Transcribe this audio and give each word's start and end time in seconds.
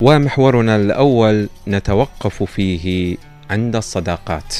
ومحورنا 0.00 0.76
الأول 0.76 1.48
نتوقف 1.68 2.42
فيه 2.42 3.16
عند 3.50 3.76
الصداقات. 3.76 4.54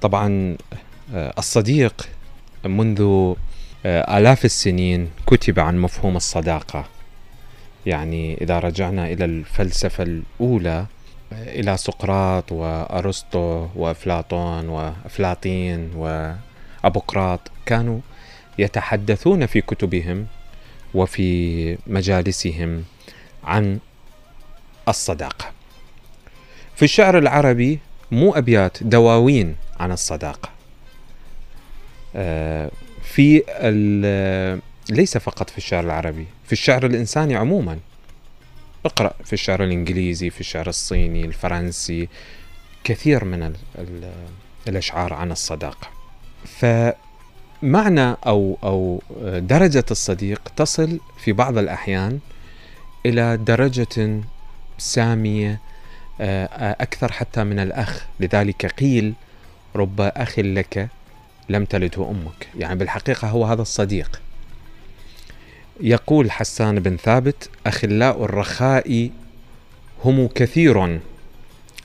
طبعا 0.00 0.56
آه، 1.14 1.34
الصديق 1.38 2.08
منذ 2.64 3.34
آلاف 3.86 4.44
السنين 4.44 5.10
كتب 5.26 5.60
عن 5.60 5.78
مفهوم 5.78 6.16
الصداقة. 6.16 6.84
يعني 7.86 8.38
إذا 8.40 8.58
رجعنا 8.58 9.06
إلى 9.06 9.24
الفلسفة 9.24 10.04
الأولى 10.04 10.86
آه، 11.32 11.60
إلى 11.60 11.76
سقراط 11.76 12.52
وأرسطو 12.52 13.66
وأفلاطون 13.76 14.68
وأفلاطين 14.68 15.90
وأبوقراط 15.94 17.40
كانوا 17.66 18.00
يتحدثون 18.58 19.46
في 19.46 19.60
كتبهم 19.60 20.26
وفي 20.94 21.78
مجالسهم 21.86 22.84
عن 23.44 23.78
الصداقة. 24.88 25.46
في 26.76 26.82
الشعر 26.84 27.18
العربي 27.18 27.78
مو 28.10 28.34
أبيات 28.34 28.82
دواوين 28.82 29.56
عن 29.80 29.92
الصداقة. 29.92 30.48
آه، 32.16 32.70
في 33.06 33.42
ليس 34.90 35.18
فقط 35.18 35.50
في 35.50 35.58
الشعر 35.58 35.84
العربي 35.84 36.26
في 36.46 36.52
الشعر 36.52 36.86
الإنساني 36.86 37.36
عموما. 37.36 37.78
اقرأ 38.84 39.14
في 39.24 39.32
الشعر 39.32 39.64
الإنجليزي 39.64 40.30
في 40.30 40.40
الشعر 40.40 40.68
الصيني 40.68 41.24
الفرنسي 41.24 42.08
كثير 42.84 43.24
من 43.24 43.42
ال 43.42 43.56
ال 43.78 44.12
الأشعار 44.68 45.12
عن 45.14 45.32
الصداقة. 45.32 45.88
فمعنى 46.44 48.16
أو 48.26 48.58
أو 48.62 49.02
درجة 49.38 49.84
الصديق 49.90 50.42
تصل 50.56 51.00
في 51.24 51.32
بعض 51.32 51.58
الأحيان 51.58 52.18
إلى 53.06 53.36
درجة 53.36 54.20
سامية 54.78 55.60
آه، 56.20 56.76
أكثر 56.80 57.12
حتى 57.12 57.44
من 57.44 57.58
الأخ. 57.58 58.06
لذلك 58.20 58.66
قيل 58.66 59.14
رب 59.76 60.00
أخ 60.00 60.38
لك 60.38 60.88
لم 61.48 61.64
تلده 61.64 62.10
أمك. 62.10 62.48
يعني 62.58 62.78
بالحقيقة 62.78 63.28
هو 63.28 63.44
هذا 63.44 63.62
الصديق. 63.62 64.20
يقول 65.80 66.30
حسان 66.30 66.80
بن 66.80 66.96
ثابت 66.96 67.50
أخلاء 67.66 68.24
الرخاء 68.24 69.10
هم 70.04 70.26
كثير 70.26 71.00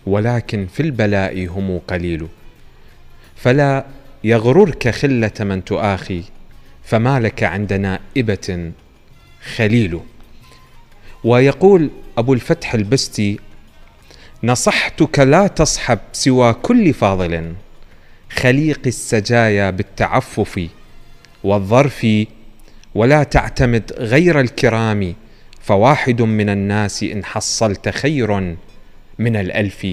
ولكن 0.05 0.67
في 0.67 0.79
البلاء 0.79 1.47
هم 1.47 1.79
قليل. 1.87 2.27
فلا 3.35 3.85
يغررك 4.23 4.89
خلة 4.89 5.31
من 5.39 5.63
تؤاخي 5.63 6.23
فما 6.83 7.19
لك 7.19 7.43
عند 7.43 7.73
نائبة 7.73 8.71
خليل. 9.55 9.99
ويقول 11.23 11.89
أبو 12.17 12.33
الفتح 12.33 12.73
البستي 12.73 13.39
نصحتك 14.43 15.19
لا 15.19 15.47
تصحب 15.47 15.99
سوى 16.13 16.53
كل 16.53 16.93
فاضل. 16.93 17.53
خليق 18.35 18.79
السجايا 18.85 19.69
بالتعفف 19.69 20.67
والظرف 21.43 22.07
ولا 22.95 23.23
تعتمد 23.23 23.93
غير 23.97 24.39
الكرام 24.39 25.15
فواحد 25.61 26.21
من 26.21 26.49
الناس 26.49 27.03
إن 27.03 27.25
حصلت 27.25 27.89
خير 27.89 28.55
من 29.19 29.35
الألف. 29.35 29.87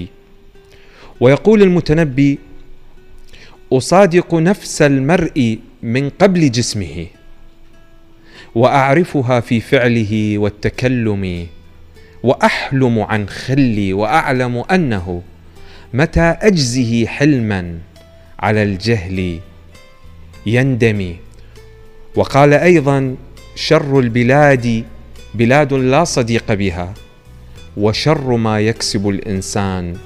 ويقول 1.19 1.61
المتنبي 1.61 2.39
أصادق 3.73 4.35
نفس 4.35 4.81
المرء 4.81 5.59
من 5.83 6.09
قبل 6.09 6.51
جسمه 6.51 7.07
وأعرفها 8.55 9.39
في 9.39 9.59
فعله 9.61 10.37
والتكلم 10.37 11.47
وأحلم 12.23 12.99
عن 12.99 13.29
خلي 13.29 13.93
وأعلم 13.93 14.63
أنه 14.71 15.21
متى 15.93 16.35
أجزه 16.41 17.05
حلما 17.05 17.79
على 18.39 18.63
الجهل 18.63 19.39
يندمي. 20.45 21.15
وقال 22.15 22.53
أيضا 22.53 23.15
شر 23.55 23.99
البلاد 23.99 24.85
بلاد 25.33 25.73
لا 25.73 26.03
صديق 26.03 26.53
بها 26.53 26.93
وشر 27.77 28.35
ما 28.35 28.59
يكسب 28.59 29.09
الإنسان 29.09 29.97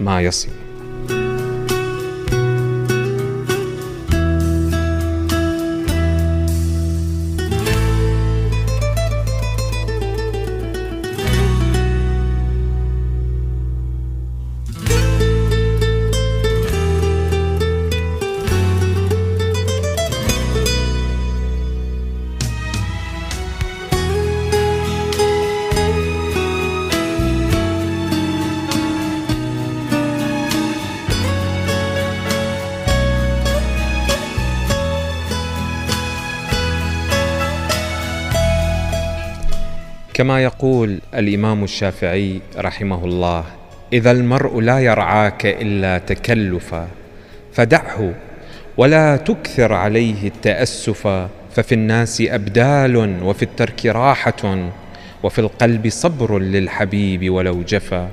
ما 0.00 0.20
يصل. 0.22 0.61
كما 40.22 40.42
يقول 40.42 40.98
الإمام 41.14 41.64
الشافعي 41.64 42.40
رحمه 42.58 43.04
الله 43.04 43.44
إذا 43.92 44.10
المرء 44.10 44.60
لا 44.60 44.78
يرعاك 44.78 45.46
إلا 45.46 45.98
تكلفا 45.98 46.88
فدعه 47.52 48.14
ولا 48.76 49.16
تكثر 49.16 49.72
عليه 49.72 50.28
التاسفا 50.28 51.28
ففي 51.54 51.74
الناس 51.74 52.20
أبدال 52.20 53.22
وفي 53.22 53.42
الترك 53.42 53.86
راحة 53.86 54.70
وفي 55.22 55.38
القلب 55.38 55.88
صبر 55.88 56.38
للحبيب 56.38 57.30
ولو 57.30 57.62
جفا 57.62 58.08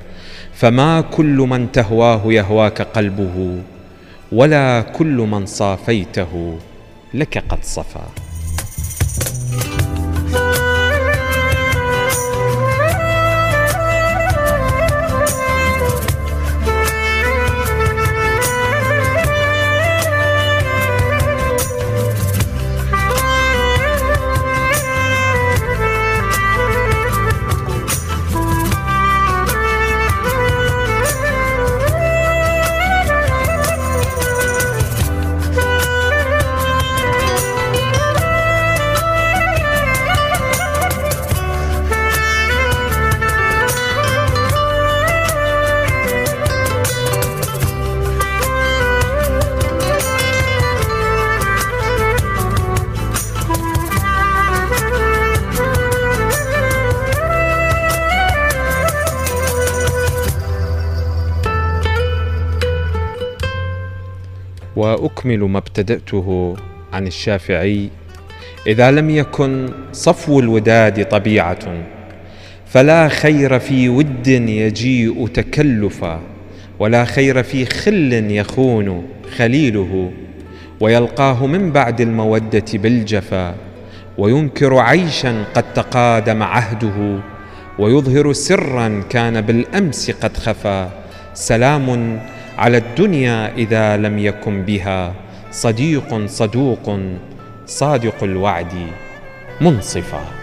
فما 0.54 1.00
كل 1.00 1.36
من 1.36 1.72
تهواه 1.72 2.22
يهواك 2.26 2.82
قلبه 2.82 3.58
ولا 4.32 4.80
كل 4.80 5.16
من 5.16 5.46
صافيته 5.46 6.58
لك 7.14 7.38
قد 7.38 7.64
صفا. 7.64 8.29
واكمل 65.20 65.40
ما 65.40 65.58
ابتدأته 65.58 66.56
عن 66.92 67.06
الشافعي 67.06 67.88
إذا 68.66 68.90
لم 68.90 69.10
يكن 69.10 69.68
صفو 69.92 70.40
الوداد 70.40 71.08
طبيعة 71.08 71.58
فلا 72.66 73.08
خير 73.08 73.58
في 73.58 73.88
ود 73.88 74.26
يجيء 74.26 75.26
تكلفا 75.26 76.20
ولا 76.78 77.04
خير 77.04 77.42
في 77.42 77.64
خل 77.64 78.12
يخون 78.30 79.06
خليله 79.36 80.12
ويلقاه 80.80 81.46
من 81.46 81.72
بعد 81.72 82.00
المودة 82.00 82.64
بالجفا 82.74 83.54
وينكر 84.18 84.78
عيشا 84.78 85.44
قد 85.54 85.72
تقادم 85.74 86.42
عهده 86.42 87.18
ويظهر 87.78 88.32
سرا 88.32 89.02
كان 89.10 89.40
بالأمس 89.40 90.10
قد 90.10 90.36
خفا 90.36 90.90
سلام 91.34 92.20
على 92.60 92.76
الدنيا 92.78 93.56
إذا 93.56 93.96
لم 93.96 94.18
يكن 94.18 94.62
بها 94.62 95.14
صديق 95.50 96.26
صدوق 96.26 97.00
صادق 97.66 98.22
الوعد 98.22 98.72
منصفا. 99.60 100.39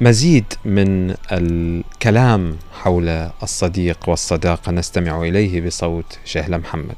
مزيد 0.00 0.44
من 0.64 1.14
الكلام 1.32 2.56
حول 2.82 3.08
الصديق 3.42 4.08
والصداقة. 4.08 4.72
نستمع 4.72 5.22
إليه 5.22 5.60
بصوت 5.60 6.18
شهلة 6.24 6.56
محمد. 6.56 6.96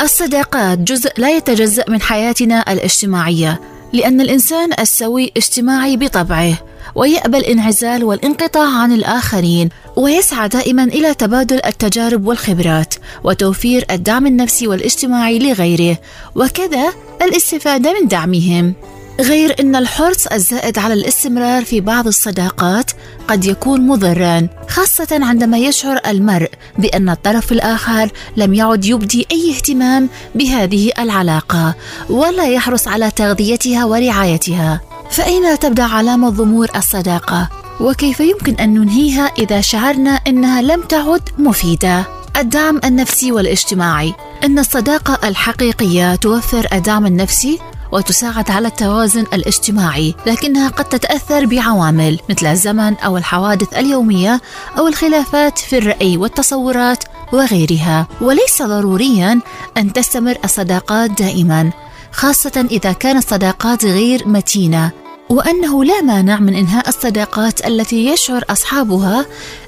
الصداقات 0.00 0.78
جزء 0.78 1.10
لا 1.18 1.36
يتجزأ 1.36 1.84
من 1.88 2.00
حياتنا 2.00 2.72
الاجتماعية 2.72 3.60
لأن 3.92 4.20
الإنسان 4.20 4.70
السوي 4.80 5.32
اجتماعي 5.36 5.96
بطبعه 5.96 6.58
ويأبى 6.94 7.38
الانعزال 7.38 8.04
والانقطاع 8.04 8.82
عن 8.82 8.92
الآخرين 8.92 9.68
ويسعى 9.96 10.48
دائما 10.48 10.84
إلى 10.84 11.14
تبادل 11.14 11.60
التجارب 11.66 12.26
والخبرات 12.26 12.94
وتوفير 13.24 13.84
الدعم 13.90 14.26
النفسي 14.26 14.68
والاجتماعي 14.68 15.38
لغيره 15.38 15.98
وكذا 16.34 16.92
الاستفادة 17.22 18.00
من 18.00 18.08
دعمهم. 18.08 18.74
غير 19.20 19.56
أن 19.60 19.76
الحرص 19.76 20.26
الزائد 20.26 20.78
على 20.78 20.94
الاستمرار 20.94 21.64
في 21.64 21.80
بعض 21.80 22.06
الصداقات 22.06 22.90
قد 23.28 23.44
يكون 23.44 23.86
مضرا 23.86 24.48
خاصة 24.68 25.08
عندما 25.12 25.58
يشعر 25.58 26.00
المرء 26.06 26.50
بأن 26.78 27.08
الطرف 27.08 27.52
الآخر 27.52 28.10
لم 28.36 28.54
يعد 28.54 28.84
يبدي 28.84 29.26
أي 29.32 29.50
اهتمام 29.50 30.08
بهذه 30.34 30.92
العلاقة 30.98 31.74
ولا 32.10 32.46
يحرص 32.46 32.88
على 32.88 33.10
تغذيتها 33.10 33.84
ورعايتها 33.84 34.80
فأين 35.10 35.58
تبدأ 35.58 35.84
علامة 35.84 36.28
ضمور 36.28 36.68
الصداقة؟ 36.76 37.48
وكيف 37.80 38.20
يمكن 38.20 38.54
أن 38.54 38.74
ننهيها 38.74 39.24
إذا 39.38 39.60
شعرنا 39.60 40.10
أنها 40.10 40.62
لم 40.62 40.82
تعد 40.82 41.22
مفيدة؟ 41.38 42.04
الدعم 42.36 42.80
النفسي 42.84 43.32
والاجتماعي 43.32 44.14
أن 44.44 44.58
الصداقة 44.58 45.28
الحقيقية 45.28 46.14
توفر 46.14 46.66
الدعم 46.72 47.06
النفسي 47.06 47.58
وتساعد 47.92 48.50
على 48.50 48.68
التوازن 48.68 49.24
الاجتماعي 49.32 50.14
لكنها 50.26 50.68
قد 50.68 50.84
تتأثر 50.84 51.46
بعوامل 51.46 52.20
مثل 52.30 52.46
الزمن 52.46 52.96
أو 52.96 53.16
الحوادث 53.16 53.74
اليومية 53.78 54.40
أو 54.78 54.88
الخلافات 54.88 55.58
في 55.58 55.78
الرأي 55.78 56.16
والتصورات 56.16 57.04
وغيرها. 57.32 58.06
وليس 58.20 58.62
ضروريا 58.62 59.40
أن 59.76 59.92
تستمر 59.92 60.36
الصداقات 60.44 61.10
دائما 61.10 61.72
خاصة 62.12 62.66
إذا 62.70 62.92
كانت 62.92 63.24
الصداقات 63.24 63.84
غير 63.84 64.28
متينة. 64.28 64.99
وأنه 65.30 65.84
لا 65.84 66.00
مانع 66.00 66.40
من 66.40 66.54
إنهاء 66.54 66.88
الصداقات 66.88 67.66
التي 67.66 68.06
يشعر 68.06 68.44
أصحابها 68.50 69.26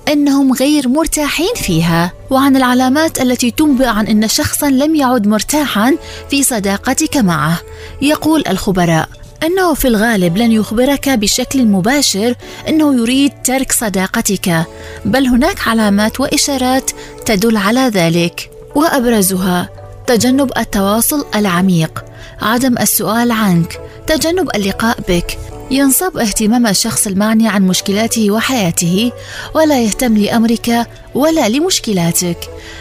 إنهم 0.09 0.53
غير 0.53 0.89
مرتاحين 0.89 1.55
فيها 1.55 2.13
وعن 2.31 2.57
العلامات 2.57 3.23
التي 3.23 3.51
تنبئ 3.51 3.87
عن 3.87 4.07
إن 4.07 4.29
شخصا 4.29 4.71
لم 4.71 4.95
يعد 4.95 5.27
مرتاحا 5.27 5.97
في 6.31 6.43
صداقتك 6.43 7.17
معه. 7.17 7.61
يقول 8.03 8.45
الخبراء 8.49 9.09
إنه 9.43 9.75
في 9.75 9.89
الغالب 9.89 10.37
لن 10.37 10.53
يخبرك 10.53 11.09
بشكل 11.09 11.67
مباشر 11.67 12.35
إنه 12.69 12.95
يريد 12.95 13.33
ترك 13.45 13.73
صداقتك 13.73 14.67
بل 15.05 15.27
هناك 15.27 15.69
علامات 15.69 16.21
وإشارات 16.21 16.91
تدل 17.27 17.57
على 17.57 17.81
ذلك. 17.81 18.51
وأبرزها 18.75 19.69
تجنب 20.07 20.53
التواصل 20.59 21.25
العميق. 21.35 22.05
عدم 22.43 22.79
السؤال 22.79 23.33
عنك 23.33 23.81
تجنب 24.07 24.51
اللقاء 24.55 24.99
بك. 25.09 25.39
ينصب 25.73 26.19
اهتمام 26.19 26.67
الشخص 26.67 27.07
المعني 27.07 27.49
عن 27.49 27.63
مشكلاته 27.67 28.31
وحياته 28.31 29.13
ولا 29.55 29.81
يهتم 29.81 30.17
لأمرك 30.17 30.87
ولا 31.15 31.49
لمشكلاتك. 31.49 32.39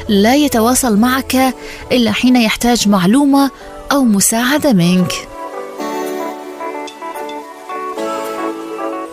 لا 0.10 0.36
يتواصل 0.36 0.98
معك 0.98 1.56
إلا 1.92 2.12
حين 2.12 2.36
يحتاج 2.36 2.88
معلومة 2.88 3.52
أو 3.92 4.04
مساعدة 4.04 4.74
منك. 4.74 5.12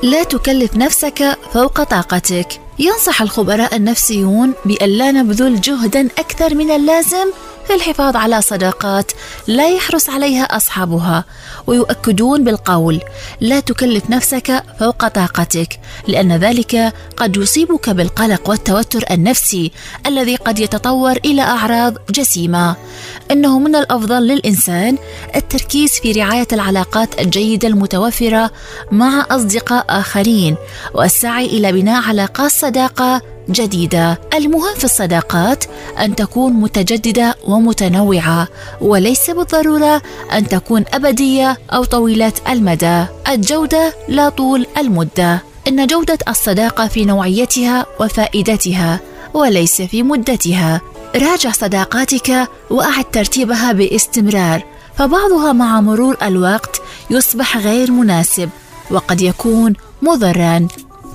لا 0.03 0.25
تكلف 0.25 0.77
نفسك 0.77 1.39
فوق 1.53 1.83
طاقتك. 1.83 2.61
ينصح 2.79 3.23
الخبراء 3.23 3.77
النفسيون 3.77 4.53
بأن 4.65 4.89
لا 4.89 5.13
نبذل 5.13 5.61
جهدا 5.61 6.09
أكثر 6.19 6.55
من 6.55 6.71
اللازم 6.71 7.27
في 7.69 7.75
الحفاظ 7.75 8.17
على 8.17 8.43
صداقات 8.43 9.13
لا 9.47 9.69
يحرص 9.69 10.11
عليها 10.11 10.43
أصحابها 10.45 11.25
ويؤكدون 11.67 12.45
بالقول 12.45 13.01
لا 13.41 13.61
تكلف 13.61 14.11
نفسك 14.11 14.63
فوق 14.81 15.09
طاقتك 15.09 15.81
لأن 16.07 16.33
ذلك 16.33 16.93
قد 17.17 17.37
يصيبك 17.37 17.91
بالقلق 17.91 18.49
والتوتر 18.51 19.05
النفسي 19.11 19.73
الذي 20.07 20.37
قد 20.37 20.59
يتطور 20.59 21.17
إلى 21.25 21.43
أعراض 21.43 21.95
جسيمة. 22.11 22.77
إنه 23.31 23.59
من 23.59 23.77
الأفضل 23.77 24.23
للإنسان 24.23 24.99
التركيز 25.37 25.91
في 25.91 26.13
رعاية 26.13 26.49
العلاقات 26.53 27.21
الجيدة 27.21 27.69
المتوفرة 27.69 28.51
مع 28.93 29.27
أصدقاء 29.31 29.85
آخرين 29.89 30.57
والسعي 30.95 31.47
إلى 31.47 31.73
بناء 31.73 32.09
علاقات 32.09 32.51
صداقة 32.51 33.38
جديدة. 33.51 34.21
المهم 34.35 34.75
في 34.75 34.85
الصداقات 34.85 35.65
أن 36.01 36.15
تكون 36.15 36.53
متجددة 36.53 37.35
ومتنوعة 37.45 38.49
وليس 38.81 39.31
بالضرورة 39.31 40.03
أن 40.33 40.49
تكون 40.49 40.85
أبدية 40.93 41.59
أو 41.71 41.85
طويلة 41.85 42.33
المدى. 42.49 43.05
الجودة 43.29 43.95
لا 44.09 44.29
طول 44.29 44.67
المدة. 44.79 45.43
إن 45.69 45.87
جودة 45.87 46.19
الصداقة 46.29 46.89
في 46.89 47.05
نوعيتها 47.05 47.87
وفائدتها 48.01 49.01
وليس 49.35 49.83
في 49.83 50.03
مدتها. 50.03 50.81
راجع 51.17 51.51
صداقاتك 51.51 52.49
وأعد 52.71 53.05
ترتيبها 53.05 53.73
باستمرار 53.73 54.63
فبعضها 54.97 55.53
مع 55.53 55.81
مرور 55.81 56.17
الوقت 56.23 56.81
يصبح 57.11 57.57
غير 57.57 57.91
مناسب 57.91 58.51
وقد 58.91 59.21
يكون 59.21 59.73
مضرا. 60.03 60.69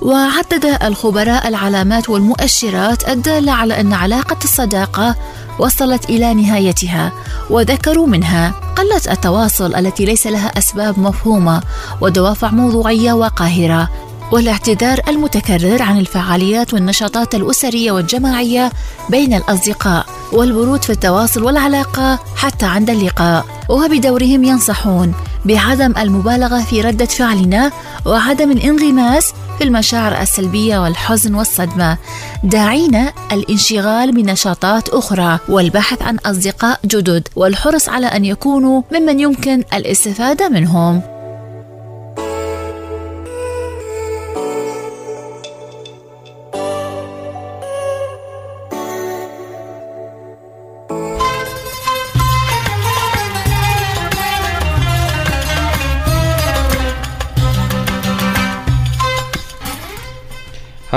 وعدد 0.04 0.78
الخبراء 0.82 1.48
العلامات 1.48 2.08
والمؤشرات 2.08 3.08
الدالة 3.08 3.52
على 3.52 3.80
أن 3.80 3.92
علاقة 3.92 4.36
الصداقة 4.44 5.16
وصلت 5.58 6.04
إلى 6.04 6.34
نهايتها. 6.34 7.12
وذكروا 7.50 8.06
منها 8.06 8.54
قلة 8.76 9.12
التواصل 9.12 9.74
التي 9.74 10.04
ليس 10.04 10.26
لها 10.26 10.58
أسباب 10.58 10.98
مفهومة 10.98 11.62
ودوافع 12.00 12.50
موضوعية 12.50 13.12
وقاهرة 13.12 13.90
والاعتذار 14.32 15.00
المتكرر 15.08 15.82
عن 15.82 15.98
الفعاليات 15.98 16.74
والنشاطات 16.74 17.34
الأسرية 17.34 17.92
والجماعية 17.92 18.72
بين 19.10 19.34
الأصدقاء 19.34 20.06
والبرود 20.32 20.84
في 20.84 20.90
التواصل 20.90 21.42
والعلاقة 21.42 22.18
حتى 22.36 22.66
عند 22.66 22.90
اللقاء. 22.90 23.44
وبدورهم 23.68 24.44
ينصحون 24.44 25.14
بعدم 25.44 25.94
المبالغة 25.98 26.60
في 26.60 26.80
ردة 26.80 27.04
فعلنا 27.06 27.72
وعدم 28.06 28.50
الانغماس 28.50 29.32
في 29.58 29.64
المشاعر 29.64 30.22
السلبية 30.22 30.78
والحزن 30.78 31.34
والصدمة. 31.34 31.98
داعينا 32.44 33.12
الانشغال 33.32 34.12
بنشاطات 34.12 34.88
أخرى 34.88 35.38
والبحث 35.48 36.02
عن 36.02 36.18
أصدقاء 36.18 36.80
جدد 36.84 37.28
والحرص 37.36 37.88
على 37.88 38.06
أن 38.06 38.24
يكونوا 38.24 38.82
ممن 38.92 39.20
يمكن 39.20 39.64
الاستفادة 39.74 40.48
منهم. 40.48 41.13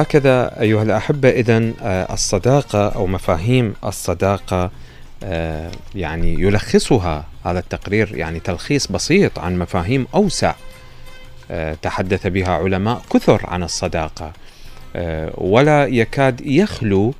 هكذا 0.02 0.62
أيها 0.62 0.84
الأحبة 0.84 1.30
إذا 1.30 1.74
آه، 1.82 2.14
الصداقة 2.14 2.88
أو 2.88 3.08
مفاهيم 3.08 3.74
الصداقة 3.86 4.72
آه، 5.24 5.72
يعني 5.96 6.34
يلخصها 6.34 7.26
هذا 7.46 7.60
التقرير 7.60 8.16
يعني 8.16 8.40
تلخيص 8.40 8.92
بسيط 8.92 9.40
عن 9.40 9.60
مفاهيم 9.60 10.08
أوسع 10.16 10.56
آه، 11.52 11.74
تحدث 11.74 12.28
بها 12.28 12.50
علماء 12.50 13.02
كثر 13.14 13.42
عن 13.44 13.64
الصداقة 13.64 14.34
ولا 15.38 15.86
يكاد 15.86 16.42
يخلو 16.42 17.14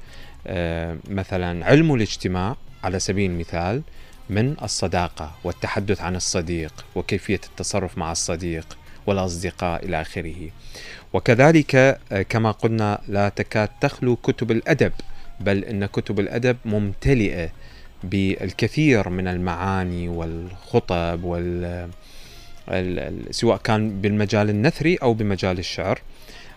مثلا 1.10 1.66
علم 1.66 1.96
الاجتماع 1.96 2.56
على 2.84 3.00
سبيل 3.00 3.32
المثال 3.32 3.82
من 4.30 4.56
الصداقة 4.64 5.32
والتحدث 5.44 6.02
عن 6.02 6.16
الصديق 6.16 6.86
وكيفية 6.96 7.42
التصرف 7.50 7.98
مع 7.98 8.12
الصديق 8.12 8.78
والأصدقاء 9.08 9.86
إلى 9.86 10.02
آخره. 10.02 10.50
وكذلك 11.14 11.76
آه، 11.76 12.22
كما 12.22 12.52
قلنا 12.52 13.02
لا 13.08 13.30
تكاد 13.30 13.70
تخلو 13.82 14.16
كتب 14.16 14.52
الأدب 14.52 14.92
بل 15.40 15.64
إن 15.64 15.86
كتب 15.86 16.20
الأدب 16.20 16.58
ممتلئة 16.66 17.50
بالكثير 18.04 19.10
من 19.10 19.28
المعاني 19.28 20.10
والخطب 20.10 21.24
وال 21.24 21.90
سواء 23.32 23.58
كان 23.58 24.02
بالمجال 24.02 24.50
النثري 24.50 24.96
أو 24.96 25.14
بمجال 25.14 25.60
الشعر 25.60 26.02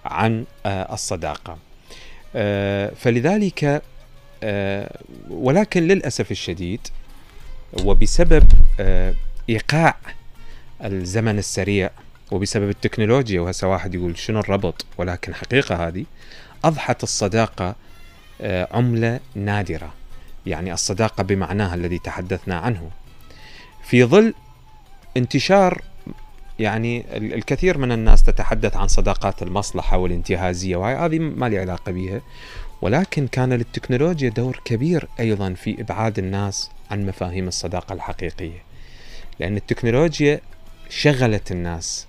عن 0.04 0.45
آه، 0.66 0.95
الصداقة. 0.95 1.59
آه، 2.37 2.92
فلذلك 2.97 3.83
ولكن 5.30 5.83
للأسف 5.83 6.30
الشديد 6.30 6.80
وبسبب 7.85 8.45
إيقاع 9.49 9.97
الزمن 10.85 11.38
السريع 11.38 11.90
وبسبب 12.31 12.69
التكنولوجيا 12.69 13.41
وهسه 13.41 13.69
واحد 13.69 13.95
يقول 13.95 14.19
شنو 14.19 14.41
الربط؟ 14.41 14.87
ولكن 14.99 15.35
حقيقة 15.35 15.89
هذه 15.89 16.05
أضحت 16.65 17.03
الصداقة 17.03 17.75
آه، 18.41 18.69
عملة 18.73 19.21
نادرة. 19.35 19.93
يعني 20.47 20.73
الصداقة 20.73 21.23
بمعناها 21.23 21.75
الذي 21.75 21.99
تحدثنا 21.99 22.59
عنه. 22.59 22.91
في 23.83 24.05
ظل 24.05 24.35
انتشار 25.17 25.83
يعني 26.59 27.05
الكثير 27.17 27.79
من 27.79 27.93
الناس 27.93 28.23
تتحدث 28.23 28.77
عن 28.77 28.89
صداقات 28.89 29.43
المصلحة 29.43 29.97
والانتهازية 29.97 30.77
وهي 30.77 30.95
هذه 30.95 31.19
ما 31.19 31.49
لي 31.49 31.59
علاقة 31.59 31.93
بها 31.93 32.21
ولكن 32.83 33.27
كان 33.27 33.53
للتكنولوجيا 33.53 34.29
دور 34.29 34.61
كبير 34.65 35.09
أيضا 35.21 35.55
في 35.55 35.81
إبعاد 35.81 36.19
الناس 36.19 36.71
عن 36.91 37.07
مفاهيم 37.07 37.49
الصداقة 37.49 37.93
الحقيقية. 37.93 38.63
لأن 39.41 39.57
التكنولوجيا 39.57 40.41
شغلت 40.89 41.53
الناس. 41.53 42.07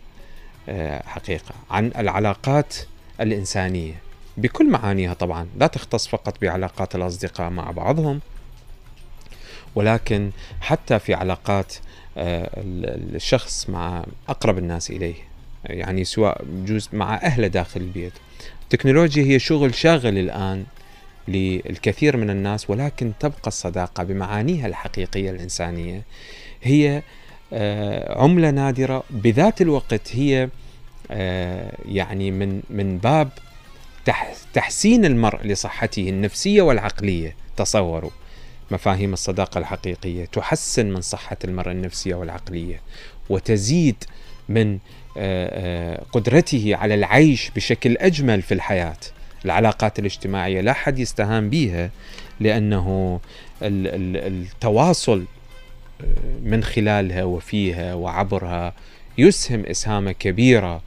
حقيقة 1.06 1.56
عن 1.72 1.92
العلاقات 1.98 2.76
الإنسانية. 3.22 3.94
بكل 4.38 4.70
معانيها 4.70 5.14
طبعا 5.14 5.48
لا 5.58 5.68
تختص 5.68 6.08
فقط 6.08 6.42
بعلاقات 6.42 6.96
الأصدقاء 6.96 7.50
مع 7.50 7.72
بعضهم 7.72 8.20
ولكن 9.76 10.32
حتى 10.62 11.00
في 11.00 11.14
علاقات 11.14 11.74
آه، 12.18 12.50
الشخص 13.16 13.70
مع 13.70 14.06
أقرب 14.30 14.58
الناس 14.58 14.90
إليه 14.90 15.16
يعني 15.66 16.04
سواء 16.04 16.46
جزء 16.66 16.96
مع 16.96 17.16
أهله 17.16 17.48
داخل 17.48 17.82
البيت. 17.82 18.14
التكنولوجيا 18.64 19.24
هي 19.24 19.40
شغل 19.40 19.76
شاغل 19.76 20.18
الآن 20.18 20.66
للكثير 21.28 22.18
من 22.18 22.30
الناس 22.30 22.70
ولكن 22.70 23.12
تبقى 23.20 23.48
الصداقة 23.48 24.04
بمعانيها 24.04 24.68
الحقيقية 24.68 25.30
الإنسانية 25.30 26.02
هي 26.64 27.04
آه، 27.54 28.22
عملة 28.22 28.52
نادرة. 28.52 29.04
بذات 29.10 29.62
الوقت 29.62 30.16
هي 30.16 30.50
آه، 31.12 31.72
يعني 31.86 32.32
من 32.32 32.62
من 32.70 32.98
باب 32.98 33.30
تحسين 34.54 35.06
المرء 35.06 35.48
لصحته 35.48 36.10
النفسية 36.10 36.62
والعقلية 36.62 37.36
تصوروا 37.58 38.10
مفاهيم 38.72 39.14
الصداقة 39.14 39.58
الحقيقية 39.58 40.26
تحسن 40.26 40.86
من 40.86 41.02
صحة 41.02 41.38
المرء 41.44 41.72
النفسية 41.72 42.16
والعقلية 42.16 42.82
وتزيد 43.30 44.04
من 44.50 44.78
آه، 45.18 46.04
قدرته 46.12 46.76
على 46.76 46.94
العيش 46.94 47.50
بشكل 47.56 47.98
أجمل 47.98 48.42
في 48.42 48.54
الحياة. 48.54 48.98
العلاقات 49.46 50.00
الاجتماعية 50.00 50.62
لا 50.62 50.74
حد 50.74 51.00
يستهان 51.00 51.50
بها 51.50 51.90
لأنه 52.40 53.20
التواصل 53.62 55.26
من 56.44 56.64
خلالها 56.64 57.24
وفيها 57.24 57.94
وعبرها 57.94 58.74
يسهم 59.18 59.66
إسهامه 59.66 60.12
كبيرة 60.12 60.82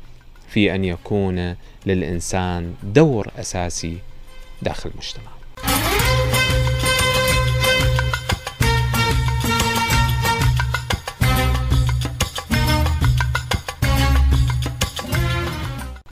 في 0.49 0.75
أن 0.75 0.85
يكون 0.85 1.57
للإنسان 1.87 2.75
دور 2.83 3.31
أساسي 3.39 3.99
داخل 4.63 4.91
المجتمع. 4.91 5.31